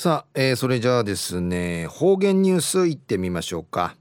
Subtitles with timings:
[0.00, 3.96] さあ、えー、それじゃあですね方言ニュースいってみましょうか、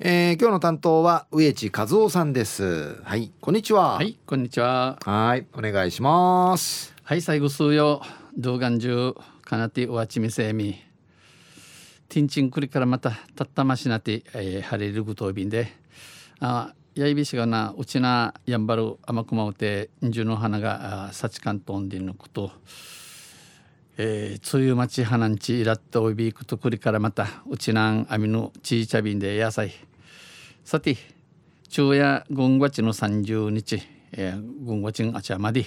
[0.00, 3.00] えー、今日の担当は植地和夫さんです。
[3.04, 3.94] はいこんにちは。
[3.94, 4.98] はいこんにちは。
[5.04, 6.92] はいお願いします。
[7.04, 8.02] はい最後数よ。
[8.36, 10.82] 動画中かなておわちみせみ。
[12.08, 15.68] ティンチンクリからまたたったましなて、えー、晴れるぐとびんで。
[16.40, 22.50] あやいびしがなうちなやんばる甘くまうてんじゅの花がさちかんとんでんのこと
[23.98, 29.72] えー、梅雨待ち花んちいらっとおいびくとくりからまたうちなんあみのちいちゃびんで野菜
[30.64, 30.98] さて
[31.70, 33.80] 昼夜軍月の30日、
[34.12, 35.64] えー、軍月んあちゃまで、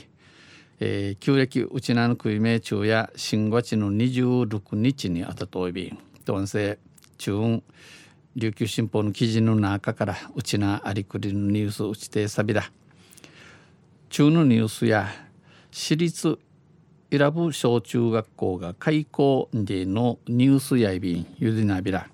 [0.79, 5.97] えー、旧暦うちなのくいめ昼夜新月の26日にあたとおいびん。
[6.23, 6.77] とんせ
[7.17, 7.63] 中運
[8.35, 12.71] 琉球新報の記事の中からうちなありくりのニュースうちてさびだ。
[14.09, 15.07] 中のニュースや
[15.71, 16.37] 私立
[17.11, 22.07] 伊良部小中学校が開校でのニュースやいびんゆでなびら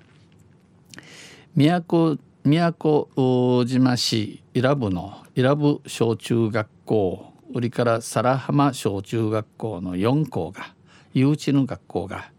[1.53, 10.73] 宮古宮古島市伊良部の伊良部小中学校売りから皿浜小中学校の4校が
[11.13, 12.31] 誘致の学校が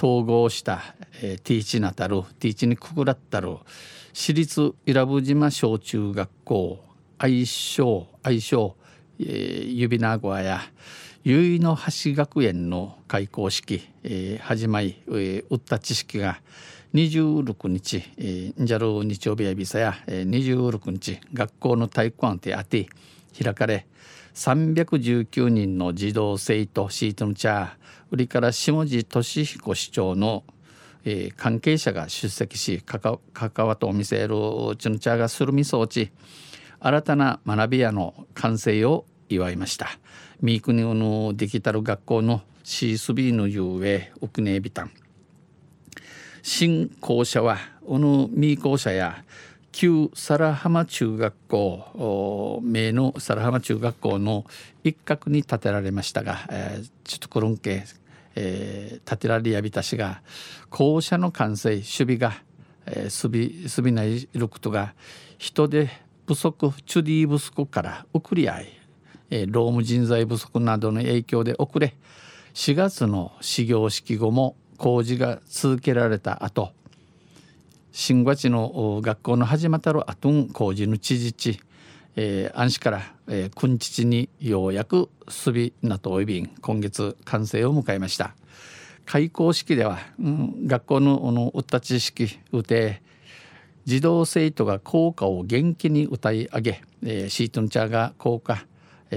[0.00, 0.82] 統合した、
[1.20, 3.56] えー、ティーチナタルティーチにくくらったる
[4.12, 6.84] 私立伊良部島小中学校
[7.18, 8.76] 愛称愛称、
[9.18, 10.60] えー、指名小屋や
[11.26, 16.42] 結の橋学園の開校式、えー、始まり、えー、打った知識が
[16.92, 22.88] 26日、えー、ジャル日曜日やびさや、えー、26日学校の体育館であて
[23.42, 23.86] 開かれ
[24.34, 27.70] 319人の児童生徒シートのチャー
[28.10, 30.44] 売りから下地俊彦市長の、
[31.06, 36.12] えー、関係者が出席し関わとお見せるチュンチャーがするみそうち
[36.80, 39.88] 新たな学び屋の完成を祝いました。
[40.40, 44.90] ミークニのデジタル学校のシースビーのゆえ奥ねビタン
[46.42, 49.24] 新校舎はこのミー校舎や
[49.72, 54.44] 旧皿浜中学校名の皿浜中学校の
[54.82, 57.84] 一角に建てられましたが、えー、ちょっとコロンケ、
[58.34, 60.22] えー、建てられやびたしが
[60.70, 62.34] 校舎の完成守備が、
[62.86, 64.94] えー、すびすびないることが
[65.38, 65.90] 人手
[66.26, 68.83] 不足チュディーブスコから送り合い
[69.30, 71.94] え労務人材不足などの影響で遅れ
[72.54, 76.72] 4月の始業式後も工事が続けられた後
[77.92, 81.60] 新月の学校の始まったる後工事の知事地、
[82.16, 88.34] えー、安市から、えー、君父にようやくすびなとおいびん今月完成を迎えました。
[89.06, 93.02] 開校式では、うん、学校のの歌知識うて
[93.84, 98.64] 児童生徒が校歌を元気に歌い上げ、えー、シートンチャーが校歌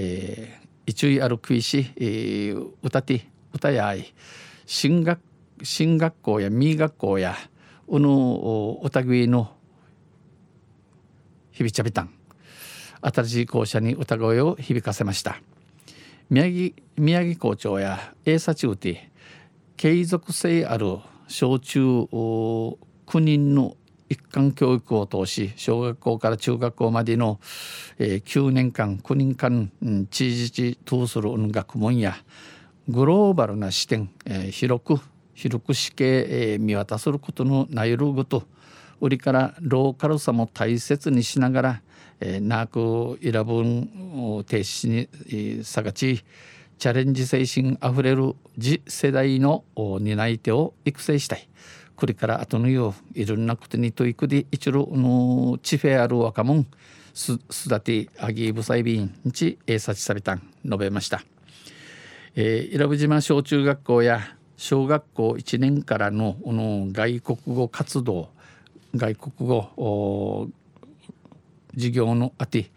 [0.00, 4.14] えー、一位あるくいし、えー、歌て歌やい
[4.64, 5.20] 進学
[5.62, 7.34] 進学校や民学校や
[7.88, 9.50] うのおたぐいの
[11.50, 12.10] 響ちゃびたん。
[13.00, 15.40] 新しい校舎に歌声を響かせました。
[16.30, 19.10] 宮城宮城校長や英佐中て
[19.76, 22.76] 継続性ある小中9
[23.18, 23.76] 人の
[24.08, 27.40] 一貫教育を通し小学校から中学校までの、
[27.98, 32.16] えー、9年間9年間、うん、地域通する学問や
[32.88, 35.00] グローバルな視点、えー、広く
[35.34, 38.44] 広く死刑、えー、見渡することのないるごと
[39.00, 41.82] 売りからローカルさも大切にしながら、
[42.20, 46.24] えー、ナークイラブンを停止に、えー、さがち
[46.78, 51.48] チャレンジ精神あふれる次世代の担い手を育成したい。
[51.98, 56.64] これから後のよういろんなことに取り組んで一路の地フェある若者
[57.12, 61.22] すすだてあぎぶさいびんちえさちさびたん述べました、
[62.36, 64.20] えー、伊良部島小中学校や
[64.56, 68.28] 小学校1年からのの外国語活動
[68.94, 70.48] 外国語
[71.74, 72.70] 授業のあて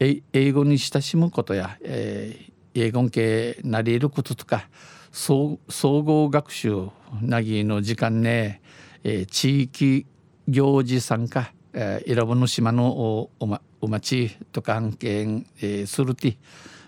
[0.00, 4.68] 英語に親しむことや、えー、英語系なり得ることとか
[5.14, 5.60] 総
[6.02, 6.88] 合学習
[7.22, 8.60] なぎの時間ね、
[9.04, 10.06] えー、地域
[10.48, 15.20] 行事参加、えー、選ぶの島のおお,、ま、お町と関係、
[15.60, 16.36] えー、するて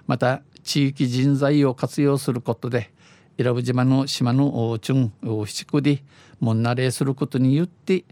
[0.08, 2.90] また地域人材を活用することで
[3.38, 6.02] 伊良部島の島のチュン七区で
[6.40, 8.04] もんなれすることによって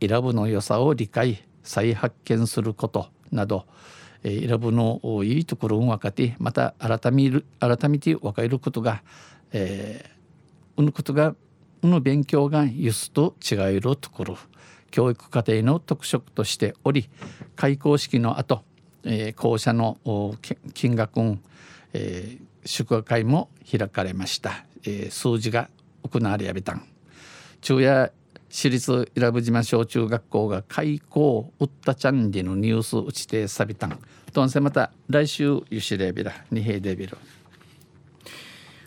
[0.00, 3.64] 伊良部の良さを理解再発見することなど
[4.22, 9.02] 伊良部のいいところを分かってまた改め改めて分かることが
[9.52, 11.34] えー、うぬことが
[11.82, 14.38] うぬ勉強が輸出と違えるところ
[14.90, 17.08] 教育課程の特色としており
[17.56, 18.62] 開校式の後、
[19.04, 19.98] えー、校舎の
[20.74, 21.20] 金額、
[21.92, 25.68] えー、祝賀会も開かれました、えー、数字が
[26.12, 26.86] くなりやびたん。
[27.60, 28.12] 昼夜
[28.48, 33.98] 私立伊良部島小中学校が開校ウッタチャンリのニュース打ちてさびたん。
[34.32, 37.16] とんせまた来週ゆしれびら二平デビル。